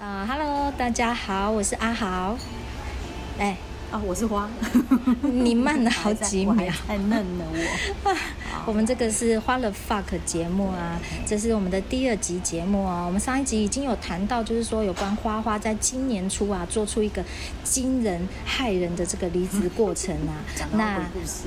[0.00, 2.38] 啊、，Hello，大家好，我是阿豪。
[3.36, 3.56] 哎，
[3.90, 4.48] 啊，我是花。
[5.22, 7.44] 你慢了好几秒，太嫩了
[8.04, 8.14] 我。
[8.66, 13.02] 我们这个是花了 fuck 节目啊，这是我们的第二集节目啊。
[13.02, 17.24] 我们上一集已经有谈到，就是说有关花花在今年初啊，做出一个
[17.64, 20.36] 惊人骇人的这个离职过程啊。
[20.76, 21.00] 那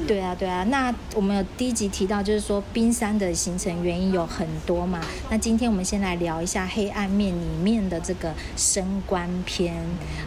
[0.08, 4.99] 对啊对啊，那我们有第一集提到，就是说冰山的形成原因有很多嘛。
[5.30, 9.76] 那今天我们先来聊一下黑暗面里面的这个升官篇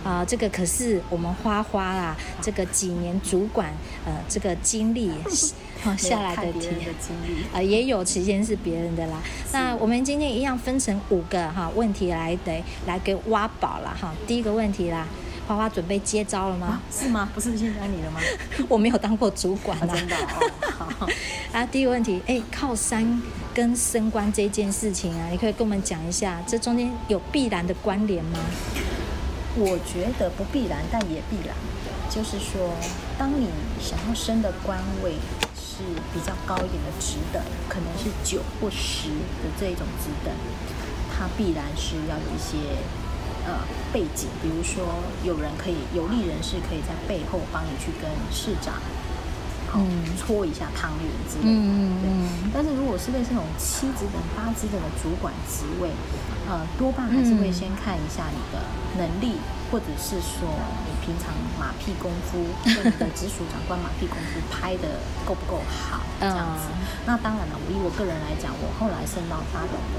[0.05, 2.04] 啊，这个可是我们花花啊，
[2.43, 3.73] 这个几年主管
[4.05, 5.13] 呃这个经历。
[5.99, 9.21] 下来的题的经历啊，也有时间是别人的啦。
[9.53, 14.15] 那我们今天一样分成五个哈问题来得来给挖宝了哈。
[14.27, 15.07] 第一个问题啦，
[15.47, 16.67] 花花准备接招了吗？
[16.69, 17.29] 啊、是吗？
[17.35, 18.21] 不是现在你了吗？
[18.67, 20.51] 我没有当过主管啊，真的哦。
[20.99, 21.07] 好
[21.53, 23.21] 啊，第一个问题，哎，靠山
[23.53, 28.39] 跟升官这件事情啊，你可以跟我们讲一下，这中间有必然的关联吗？
[29.57, 31.55] 我觉得不必然，但也必然。
[32.11, 32.71] 就是说，
[33.19, 33.49] 当你
[33.81, 35.15] 想要升的官位。
[35.77, 39.09] 是比较高一点的职等，可能是九或十
[39.43, 40.33] 的这一种职等，
[41.11, 42.79] 它必然是要有一些
[43.45, 43.59] 呃
[43.93, 48.75] 背景，比如说有人可以有利人士可以在背后帮你去跟市长，
[49.77, 52.51] 嗯，搓一下汤圆之类的，嗯对。
[52.53, 55.91] 但是如果是类似那种七职等、八职等的主管职位，
[56.49, 58.63] 呃，多半还是会先看一下你的
[58.99, 59.37] 能力。
[59.73, 60.47] 或者是说
[60.87, 66.71] 你平常马屁功夫， 跟你的直属长官马屁功夫拍的够不够好，这样子。
[67.05, 69.99] 那当然了，我以我个人来讲，我后来升到八等的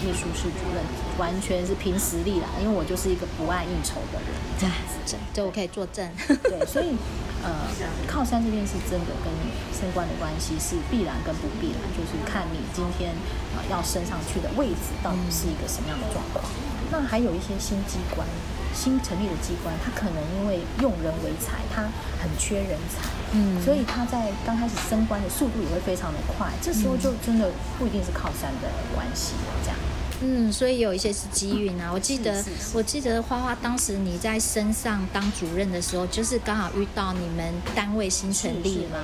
[0.00, 0.80] 秘书室主任，
[1.18, 5.16] 完全是凭实力啦，因为我就是一个不爱应酬的人，这样子。
[5.34, 6.08] 这我可以作证。
[6.44, 6.96] 对，所以
[7.44, 7.68] 呃，
[8.08, 9.28] 靠山这件事真的跟
[9.76, 13.12] 升官的关系是必然跟不必然，就是看你今天
[13.54, 16.42] 啊、呃、要升上去的位置到底是一个什么样的状况。
[16.48, 18.26] 嗯、那还有一些新机关。
[18.74, 21.82] 新成立的机关，他可能因为用人为才，他
[22.20, 29.78] 很缺人才，嗯，所以他在刚开始升官的速度也会非常的快，这时候就真的不一定是靠山的关系，这样。
[30.20, 31.90] 嗯，所以有一些是机运啊。
[31.92, 38.98] 我记得，我记得花花当时你在身上当主任的时候，就是刚好遇到你们单位新成立嘛，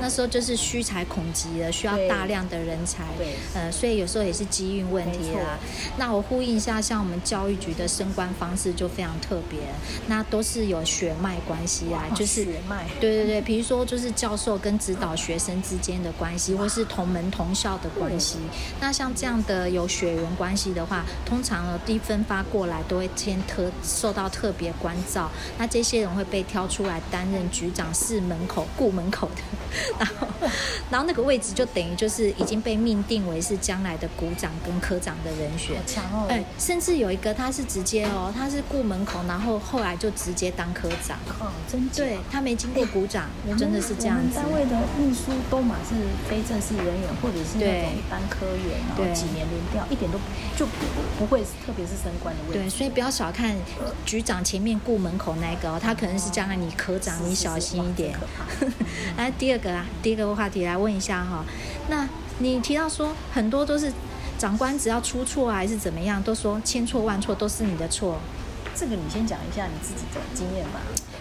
[0.00, 5.58] 那时候就是虚才恐急了，需要大量的人才，对，呃，所以有时候也是机运问题啦。
[5.96, 9.60] 那我呼应一下，像我们教育局的升官方式就非常特别，
[10.06, 18.38] 那都是有血脉关系啊，就是血脉，对对对，比如说就是教授跟指导学生之间的关系，或是同门同校的关系。
[18.80, 20.58] 那像这样的有血缘关系。
[20.58, 25.30] 系的话，通常呢，第一分发过来都会先特受到特别关照。
[25.56, 29.42] 那这些人会被挑出来担任局长室门口顾门口的，
[30.00, 30.26] 然后，
[30.90, 35.76] 然后那个位置就等于就是已经被命定为是将来的股长跟科长的人选。
[35.86, 36.26] 强哦！
[36.28, 41.16] 哎，甚至有一个他是直接哦，他是顾门口，然后后来就直接当科长。
[41.38, 44.34] 哦，真对，他没经过股长，真的是这样子。
[44.34, 45.94] 单位的秘书都嘛是
[46.28, 50.24] 非正式人员，或者是那种一般科员，然后几年轮调，一点都不。
[50.56, 50.72] 就不
[51.18, 52.58] 不会，特别是升官的问题。
[52.58, 53.56] 对，所以不要小看
[54.04, 58.18] 局长前面顾门口那个哦，他可能是将来你科长，你小心一点。
[59.16, 61.44] 来第二个啊，第一个话题来问一下哈，
[61.88, 63.92] 那你提到说很多都是
[64.38, 68.18] 长官只要出错啊，还是怎么样，都说千错万错都是你的错。
[68.74, 70.80] 这个你先讲一下你自己的经验吧。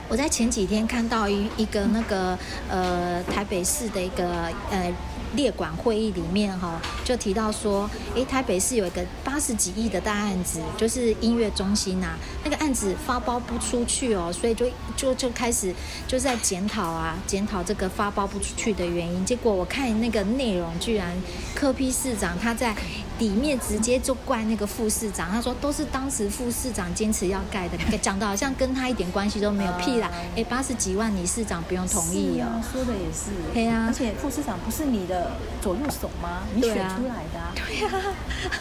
[0.10, 2.38] 我在前几天看到一一个那个
[2.70, 4.94] 呃台北市的一个呃。
[5.38, 14.66] 列管会议里面哈，就提到说，诶，台北市有一个八十几亿的大案子，就是音乐中心呐、啊，那个案子发包不出去哦，所以就
[14.98, 15.74] 就就开始
[16.08, 19.24] 就在检讨啊，检讨这个发包不出去的原因。
[19.24, 21.16] 结果我看那个内容，居然
[21.56, 22.76] 柯批市长他在
[23.20, 30.12] 里面直接就怪那个副市长，他说都是当时副市长坚持要盖的，讲的好像跟他一点关系都没有，屁啦！
[30.36, 35.32] 诶，八十几万你市长不用同意哦，说的也是，对啊，而且副市长不是你的。
[35.60, 36.44] 左右手吗？
[36.56, 37.52] 你选出来的啊？
[37.56, 38.14] 对呀、啊，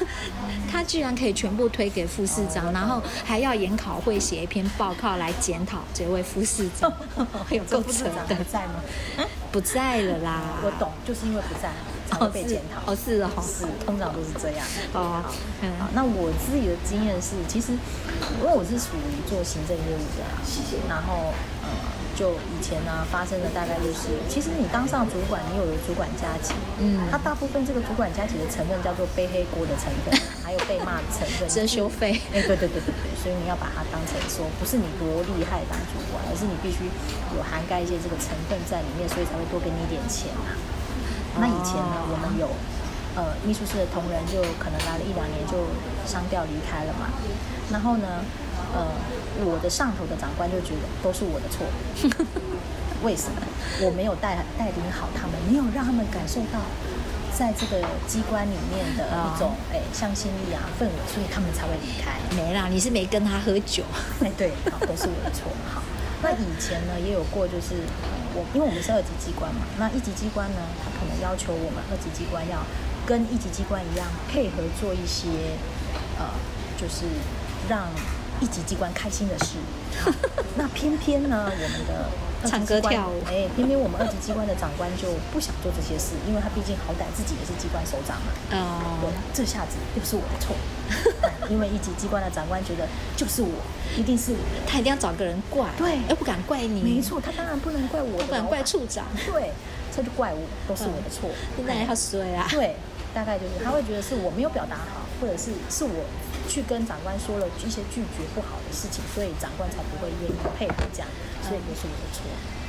[0.72, 6.92] 他居然可以全部推给副市长，然后还要研考会写一篇报告来检讨这位副市长，
[7.50, 8.44] 有够扯的。
[8.50, 8.82] 在吗？
[9.52, 10.42] 不在了啦。
[10.64, 11.68] 我懂，就是因为不在
[12.08, 12.92] 才会被检讨。
[12.92, 14.66] 哦，是哦，是，通常都是这样。
[14.94, 15.22] 哦，
[15.62, 17.72] 嗯，好，那我自己的经验是，其实
[18.40, 20.24] 因为我是属于做行政业务的，
[20.88, 21.68] 然后呃。
[22.16, 30.08] 就以前呢，发生的大概就是，其实你当上主管，你有了主管加级，嗯，它大部分这个主管加级的成分叫做背黑锅的成分，
[30.40, 32.16] 还有被骂的成分， 遮羞费。
[32.32, 35.04] 哎，对对对对对，所以你要把它当成说，不是你多
[35.36, 36.88] 厉害当主管，而是你必须
[37.36, 40.56] 有涵盖一些这个成分在里面，所以才会多给你一点钱啊。
[41.40, 42.48] 那以前呢，我们有
[43.16, 45.68] 呃，秘书室的同仁就可能来了一两年就
[46.06, 47.08] 商调离开了嘛。
[47.72, 48.24] 然后呢，
[48.74, 48.92] 呃，
[49.44, 51.64] 我的上头的长官就觉得都是我的错。
[53.02, 53.36] 为什么？
[53.82, 56.60] 我没有带带领好他们，没有让他们感受到
[57.36, 62.16] 在这个机关里面的一种哎向心力啊氛围，所以他们才会离开。
[62.34, 63.84] 没啦，你是没跟他喝酒。
[64.24, 65.44] 哎，对，好，都是我的错。
[65.68, 65.82] 好，
[66.22, 67.74] 那以前呢也有过，就是
[68.34, 72.58] 我因为我们是二级机关嘛，那一级机关呢，他可能要求我们二级机关要。
[73.06, 75.28] 跟一级机关一样，配合做一些，
[76.18, 76.26] 呃，
[76.76, 77.04] 就是
[77.68, 77.86] 让
[78.40, 79.54] 一级机关开心的事。
[80.58, 82.10] 那偏偏呢，我们的
[82.50, 88.32] 唱歌跳舞，哎，偏偏我们二级机关的长官就不想做这些事，因为他毕竟好歹自己也是机关首长嘛。
[88.58, 88.98] 哦。
[89.00, 90.56] 对，这下子又是我的错，
[91.48, 93.50] 因为一级机关的长官觉得就是我，
[93.96, 96.82] 一定是我，他一定要找个人怪，对，又不敢怪你。
[96.82, 99.52] 没错，他当然不能怪我，不敢怪处长，对，
[99.94, 101.30] 这就怪我，都是我的错。
[101.56, 102.46] 现在还要衰啊？
[102.50, 102.76] 对。
[103.14, 106.04] 大概就是他会觉得是我没有表达好，或者是是我
[106.46, 111.08] 去跟长官说了一些拒绝不好的事情，所以长官才不会愿意配合这样，
[111.40, 112.28] 所以也是我的错。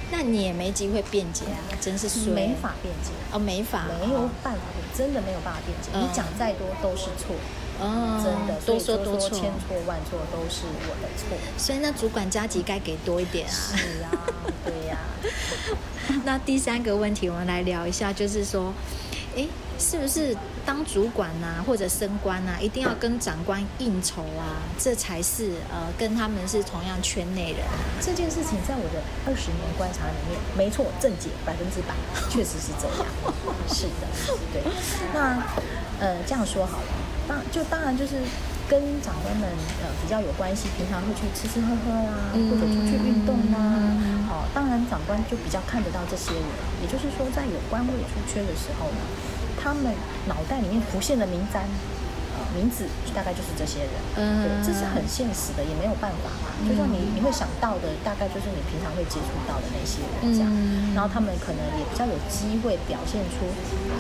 [0.10, 2.32] 那你也没机会辩解啊，真是说。
[2.34, 4.62] 没法辩解哦，没法，没有办法，
[4.96, 5.92] 真的没有办法辩解。
[5.92, 7.36] 你讲再多都是错，
[7.80, 11.38] 哦，真的，多说多错，千错万错都是我的错。
[11.58, 13.52] 所以那主管加级该给多一点啊。
[13.54, 14.12] 是啊，
[14.66, 14.98] 对呀。
[16.26, 18.74] 那第三个问题，我们来聊一下，就是说。
[19.36, 19.46] 哎，
[19.78, 20.36] 是不是
[20.66, 24.58] 当主管呐、啊，或者升官呐、啊，一定要跟长官应酬啊？
[24.80, 27.60] 这才是呃，跟他们是同样圈内人。
[28.02, 31.94] 这件事情在我的二十年观察里面，没错，正解百分之百，
[32.32, 33.06] 确实是这样。
[33.70, 34.08] 是的，
[34.52, 34.64] 对。
[35.14, 35.38] 那
[36.00, 36.88] 呃，这样说好了，
[37.28, 38.16] 当就当然就是
[38.70, 39.50] 跟长官们
[39.84, 43.58] 呃比较有关系，平常会去吃吃喝喝啦，或者出去运动啦。
[44.30, 46.44] 哦，当然长官就比较看得到这些人，
[46.82, 49.02] 也就是说，在有官位出缺的时候呢。
[49.60, 49.92] 他们
[50.28, 51.97] 脑袋里面浮现的名单，呃，
[52.56, 56.54] 名字大概就是这些人，嗯，对，这是很现实的，也没有办法嘛。
[56.68, 63.46] 就像你你会想到的，大概就是你平常会接触到的那些人这样，嗯，然后他们可能也比较有机会表现出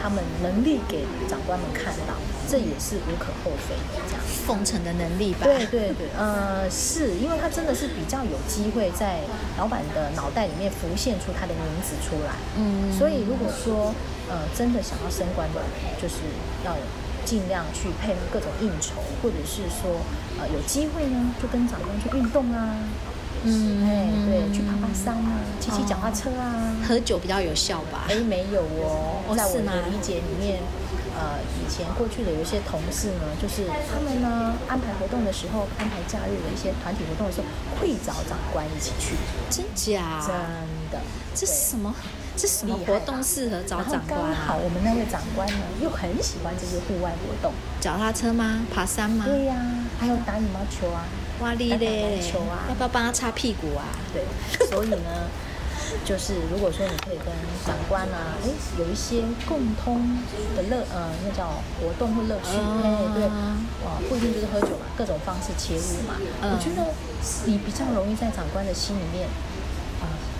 [0.02, 2.14] 他们能力给长官们看到，
[2.50, 4.22] 这也是无可厚非的这样。
[4.46, 5.44] 奉承的能力吧？
[5.44, 9.22] 对对对，呃，是因为他真的是比较有机会在
[9.58, 13.94] 老板的脑袋里面浮现出他的名字出来，嗯，所以如果说。
[14.30, 15.62] 呃，真的想要升官的，
[16.02, 16.16] 就是
[16.66, 16.76] 要
[17.28, 20.00] 尽量去配合各种应酬，或者是说，
[20.40, 22.80] 呃，有机会呢，就跟长官去运动啊，
[23.44, 28.08] 嗯，哎，对，去爬爬山啊，骑骑脚踏车啊，喝酒比较有效吧？
[28.08, 30.64] 哎，没有哦，在我的理解里面，
[31.20, 37.46] 呃，以前过去的有一些同事呢，就是他们呢安排活动的时候，安排假日的一些团体活动的时候，
[37.82, 39.16] 会找长官一起去，
[39.50, 40.24] 真假？
[40.26, 40.32] 真
[40.90, 41.04] 的，
[41.36, 41.94] 这是什么？
[42.38, 44.46] 这什么活动适合找长官啊？
[44.46, 47.52] 好，我们那位长官呢，又很喜欢这些户外活动，
[47.82, 48.62] 脚踏车吗？
[48.72, 49.26] 爬山吗？
[49.26, 51.06] 对呀、啊，还有打羽毛球啊，
[51.42, 53.90] 哇哩嘞，球啊，要不要帮他擦屁股啊？
[54.14, 54.22] 对，
[54.70, 54.98] 所以呢，
[56.06, 57.34] 就是如果说你可以跟
[57.66, 60.20] 长官啊，哎，有一些共通
[60.56, 61.50] 的乐，呃，那叫
[61.82, 66.14] 活动或乐趣，哎、嗯，对，啊，不一定就是喝酒嘛，各种方式切入嘛，
[66.44, 66.94] 嗯、我觉得
[67.48, 69.28] 你比较容易在长官的心里面。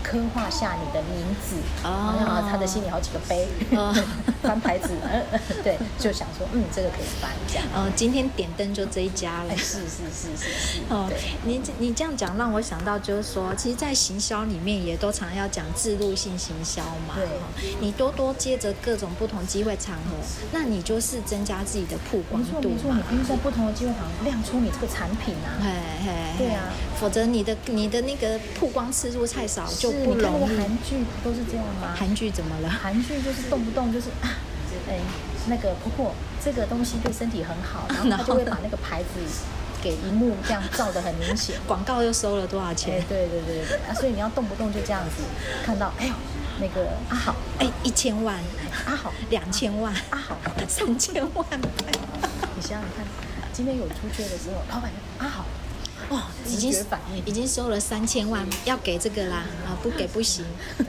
[0.10, 3.46] 刻画下你的名字，好像他的心里好几个碑，
[4.42, 4.90] 翻牌子，
[5.62, 7.66] 对，就想说，嗯，这个可以翻这样。
[7.76, 9.58] 嗯，今天点灯就这一家了。
[9.58, 10.80] 是是是是是。
[10.90, 11.12] 哦，
[11.44, 17.16] 你你这样讲让我想到，就是说，其实，在行销里面也都常要讲置入性行销嘛。
[17.16, 17.28] 对。
[17.82, 20.16] 你多多接着各种不同机会场合，
[20.54, 22.70] 那你就是增加自己的曝光度。
[22.70, 25.60] 没错没错，你必须在不同的机会场合亮出你这个产品啊。
[25.60, 25.70] 嘿
[26.06, 26.14] 嘿。
[26.38, 29.97] 对啊，否则你的你的那个曝光次数太少就。
[30.04, 30.58] 不容易。
[30.58, 31.96] 韩剧都是这样吗？
[31.98, 32.70] 韩剧怎么了？
[32.70, 34.30] 韩剧就是动不动就是啊，
[34.90, 35.00] 哎，
[35.48, 36.14] 那个婆婆
[36.44, 39.08] 这个东西对身体很好， 然后他就会把那个牌子
[39.82, 43.00] 给荧幕这样照的很明显，广告又收了多少钱？
[43.00, 45.24] 哎，对对对对啊，所以你要动不动就这样子
[45.66, 46.14] 看到，哎呦，
[46.60, 48.40] 那个阿好，哎，一千万，
[48.86, 50.38] 阿好，两千万，阿好，
[50.68, 51.46] 三千万，
[52.56, 53.06] 你想想看，
[53.54, 55.46] 今天有出缺的时候，老板阿好。
[56.10, 56.74] 哦，已经
[57.26, 60.46] 已经收了三千万，要给这个啦啊，不给不行。
[60.78, 60.88] 对，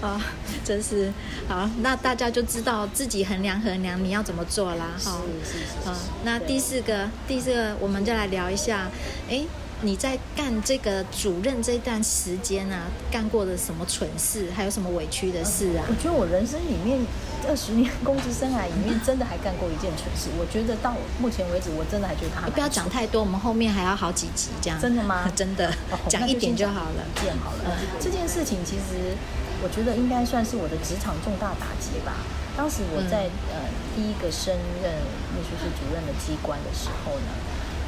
[0.00, 0.20] 啊、 哦，
[0.64, 1.12] 真是
[1.48, 4.92] 好，那大家就知道自己衡量衡量你要怎么做啦。
[5.04, 5.88] 好，是是是。
[5.88, 8.90] 好，那第四个，第四个，我们就来聊一下，
[9.28, 9.44] 哎。
[9.84, 15.82] 你在干这个主任这段时间啊，干过的什么蠢事，还有什么委屈的事啊？
[15.88, 17.00] 我觉得我人生里面
[17.48, 20.30] 二十年公职生涯里面，真的还干过一件蠢事。
[20.38, 22.48] 我觉得到目前为止，我真的还觉得他。
[22.48, 24.80] 不要讲太多，我们后面还要好几集这样。
[24.80, 25.30] 真的吗？
[25.34, 25.72] 真的，
[26.08, 27.02] 讲一点就好了。
[27.16, 27.76] 一件好了。
[28.00, 29.16] 这件事情其实，
[29.62, 32.14] 我觉得应该算是我的职场重大打击吧。
[32.56, 33.56] 当时我在、嗯、呃
[33.96, 34.92] 第一个升任
[35.32, 37.32] 秘书室主任的机关的时候呢，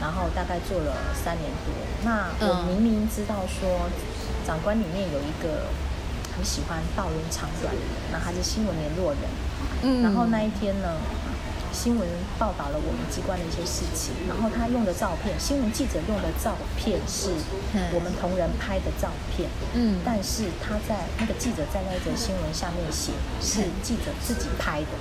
[0.00, 1.72] 然后大概做了三年多。
[2.02, 3.88] 那我明明知道说，
[4.46, 5.68] 长官里面有一个
[6.34, 9.22] 很喜欢道人长短的人，那他是新闻联络人。
[9.84, 10.96] 嗯，然后那一天呢，
[11.72, 17.30] 新闻报道了我们机关的一些事情，然后他用的照片，新闻记者用的照片是
[17.92, 23.12] 我们同仁拍的照片，嗯，但是他在那个记者在那则新闻下面写
[23.42, 24.94] 是记者自己拍的，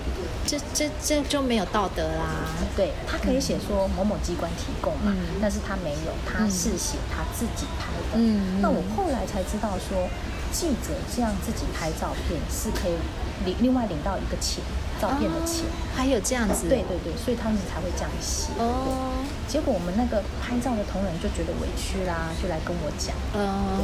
[0.46, 2.52] 这这这就没有道德啦。
[2.76, 8.18] 对，他可以写说某某机关提供嘛，嗯，但是他没有，他是写他自己拍的。
[8.18, 10.10] 嗯，那我后来才知道说，
[10.52, 12.98] 记者这样自己拍照片是可以
[13.46, 14.64] 领另外领到一个钱。
[15.02, 18.54] 照片的钱、哦、还有这样子，对对对，所以他们才会这样写。
[18.56, 23.12] 哦，结果我们那个拍照的同仁就觉得委屈啦，就来跟我讲。
[23.36, 23.84] 哦，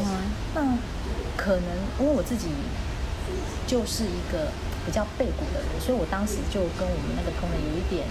[0.55, 0.63] 那
[1.35, 2.47] 可能因为我自己
[3.67, 4.47] 就是一个
[4.85, 8.07] 比较背骨的人，所以我当时就跟我们那个同仁有一点。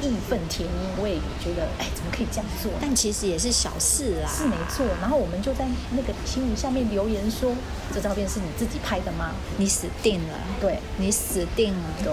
[0.00, 2.70] 义愤填膺，我也觉得，哎，怎么可以这样做？
[2.80, 4.86] 但其实也是小事啦，是没错。
[5.00, 7.52] 然后我们就在那个新闻下面留言说
[7.92, 12.12] ：“这照片是你自己拍的吗？”你死定了，对，你死定了，对，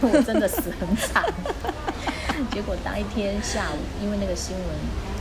[0.00, 1.24] 我真的死很惨。
[2.50, 4.66] 结果当一天下午，因为那个新闻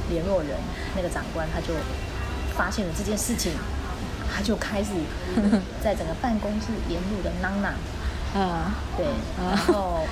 [0.10, 0.58] 联络人
[0.96, 1.74] 那个长官他就
[2.56, 3.52] 发现了这件事情，
[4.34, 4.90] 他就开始
[5.84, 7.74] 在整个办公室沿路的嚷嚷，
[8.34, 9.06] 啊， 对，
[9.38, 10.08] 然后。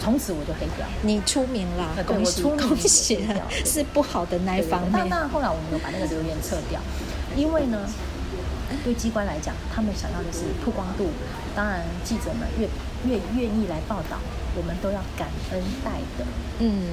[0.00, 4.92] 从此我就黑掉，你出名了，恭喜恭喜了， 是不好的那一方面。
[4.92, 6.80] 那那后来我们有把那个留言撤掉，
[7.36, 7.78] 因为呢，
[8.82, 11.08] 对机关来讲，他们想要的是曝光度。
[11.54, 12.66] 当然，记者们越
[13.08, 14.18] 越愿意来报道，
[14.56, 16.24] 我们都要感恩戴德。
[16.58, 16.90] 嗯，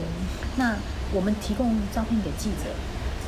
[0.58, 0.76] 那
[1.14, 2.70] 我们提供照片给记者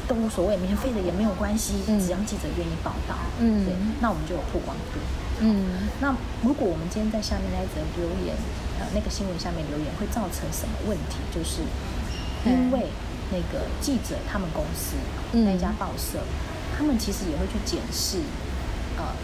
[0.07, 3.15] 都无所谓，免费的也没有关系，只要记者愿意报道。
[3.39, 4.99] 嗯，对，那我们就有曝光度。
[5.39, 8.35] 嗯，那如果我们今天在下面那一则留言。
[8.93, 11.17] 那个新闻下面留言会造成什么问题？
[11.33, 11.61] 就是
[12.45, 12.87] 因为
[13.31, 14.95] 那个记者他们公司
[15.31, 16.19] 那家报社，
[16.77, 18.17] 他们其实也会去检视
[18.97, 19.15] 呃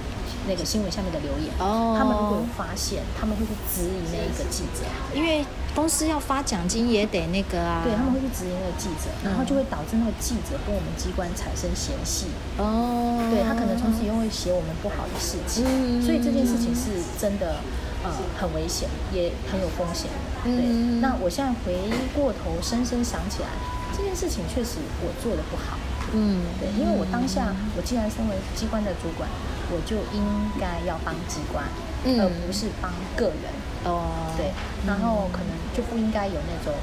[0.47, 1.53] 那个新闻下面的留言。
[1.59, 7.81] 哦，他们如果有发现，他们会去质疑那一个记者，因为公司要发奖金也得那个啊。
[7.83, 12.27] 对，他们会去质疑那个记者，然后就会导致那个记者跟我们机关产生嫌隙。
[12.57, 15.63] 哦，对，他可能从此又会写我们不好的事情，
[16.01, 17.59] 所以这件事情是真的。
[18.03, 20.09] 呃，很危险，也很有风险。
[20.43, 21.75] 对，嗯、那我现在回
[22.15, 23.49] 过头，深深想起来，
[23.95, 25.77] 这件事情确实我做的不好。
[26.13, 29.29] 嗯，对，因为我当下，我既然身为机关的主管，
[29.71, 30.23] 我就应
[30.59, 31.65] 该要帮机关，
[32.05, 33.51] 嗯、而不是帮个人。
[33.83, 34.51] 哦，对，
[34.87, 36.73] 然后可能就不应该有那种。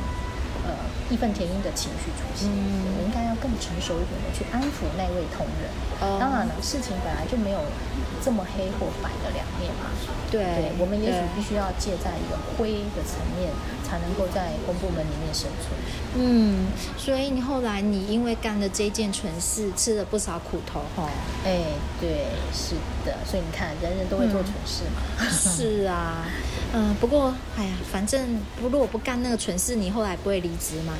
[1.08, 5.70] 呃，义愤填膺的情绪出现，嗯、我应该要更成熟一点的去安抚那位同仁。
[6.02, 7.60] 嗯、当然了，事情本来就没有
[8.22, 9.90] 这么黑或白的两面嘛。
[10.30, 13.50] 对，对，我们也许必须要借在一个灰的层面，
[13.86, 15.72] 才能够在公部门里面生存。
[16.18, 16.66] 嗯，
[16.98, 21.08] 所以你后来你因为干了这件蠢事，吃了不少苦头哈。
[21.44, 21.62] 哎，
[22.00, 22.74] 对，是
[23.06, 23.16] 的。
[23.24, 25.00] 所以你看，人人都会做蠢事嘛。
[25.20, 26.26] 嗯、 是啊。
[26.74, 30.94] 嗯，不过，哎呀，反正不，如果不干那个蠢事，你后来不会离职吗？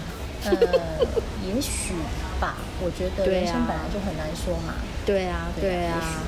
[0.50, 1.07] 呃，
[1.47, 1.95] 也许
[2.41, 2.57] 吧。
[2.83, 4.75] 我觉得人生本来就很难说嘛。
[5.05, 6.23] 对啊，对啊。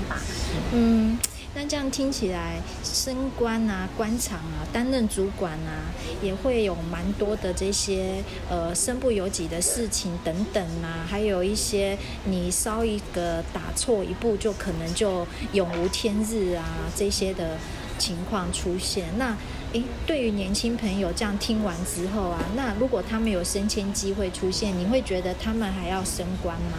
[0.73, 1.19] 嗯，
[1.55, 16.65] 那这样听起来，升官啊、官场啊、担任主管啊，也会有蛮多的这些呃身不由己的事情等等啊，还有一些你稍一个打错一步，就可能就永无天日啊
[16.97, 17.57] 这些的。
[17.99, 19.37] 情况出现，那
[19.75, 26.79] 诶，对于年轻朋友这样听完之后啊，那如果他们有升迁机会出现，你会觉得他们还要升官吗？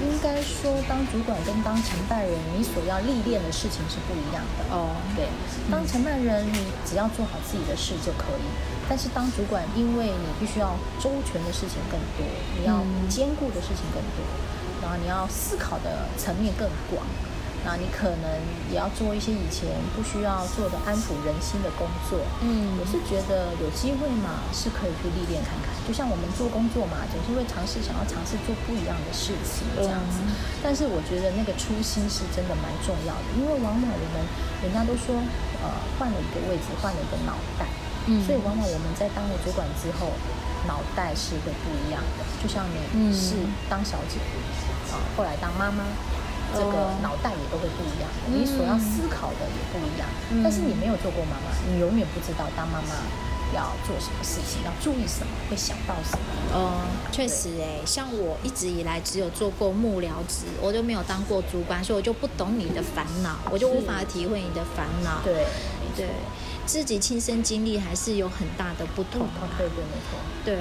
[0.00, 4.94] 应该说，当主管跟当承办人，你所要历练的事情是不一样的哦。
[5.16, 5.26] 对，
[5.70, 8.46] 当承办人，你只要做好自己的事就可以；
[8.88, 12.24] 但是当主管，因为你必须要周全的事情更多，
[12.56, 14.22] 你要兼顾的事情更多，
[14.80, 17.04] 然后你要思考的层面更广。
[17.64, 18.26] 那你可能
[18.72, 22.16] 也要做一些以前不需要做的安抚人心的工作。
[22.40, 25.68] 嗯，我是觉得有机会嘛，是可以去历练看看。
[25.84, 30.24] 就像我们做工作嘛，总是会尝试想要尝试做不一样的事情这样子。
[30.24, 30.32] 嗯，
[30.64, 34.16] 但是我觉得那个初心是真的蛮重要的，因为往往我们
[34.64, 35.12] 人家都说，
[35.60, 35.68] 呃，
[36.00, 37.68] 换了一个位置，换了一个脑袋。
[38.08, 40.08] 嗯，所以往往我们在当了主管之后，
[40.64, 42.24] 脑袋是会不一样的。
[42.40, 43.36] 就像你是
[43.68, 44.16] 当小姐，
[44.88, 45.84] 啊，后来当妈妈。
[46.52, 50.08] 这个脑袋也都会不一样，你所要思考的也不一样。
[50.30, 52.94] 嗯、但是你没有做过妈妈，你永远不知道当妈妈
[53.54, 56.24] 要做什么事情，要注意什么，会想到什么。
[56.54, 65.20] 嗯，确实诶，像我一直以来只有做过幕僚职，我就没有当过主管，所以我就不懂你的烦恼，我就无法体会你的烦恼。
[65.24, 65.46] 对，
[65.96, 66.08] 对。
[66.66, 69.26] 自己亲身经历还是有很大的不同。
[69.58, 70.18] 对对，没错。
[70.44, 70.58] 对，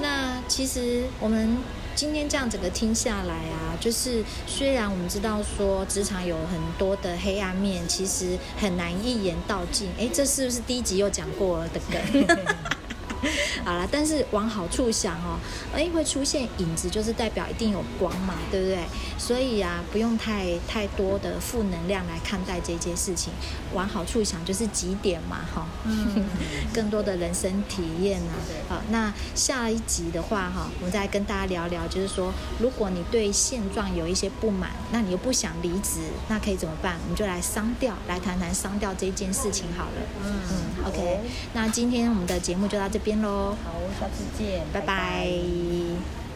[0.00, 1.56] 那其实我们
[1.98, 9.88] 今天这样整个听下来啊，就是虽然我们知道说职场有很多的黑暗面，其实很难一言道尽。
[9.98, 12.38] 哎，这是不是第一集又讲过了的梗？
[13.64, 15.38] 好啦，但是往好处想哦，
[15.74, 18.78] 哎，会出现影子，就是代表一定有光嘛，对不对？
[19.18, 23.32] 所以啊，不用太太多的负能量来看待这件事情。
[23.74, 26.24] 往好处想，就是几点嘛，哈、嗯，
[26.72, 28.32] 更多的人生体验啊。
[28.68, 36.96] 好，那下一集的话，哈，我们再跟大家聊聊，就是说，如果你对现状有一些不满，那你又不想离职，那可以怎么办？
[37.02, 40.00] 我们就来商调，来谈谈商调这件事情好了。
[40.24, 41.20] 嗯嗯，OK。
[41.52, 43.56] 那今天我们的节目就到这边喽。
[43.64, 44.86] 好，下次见，拜拜。
[44.86, 46.27] 拜拜。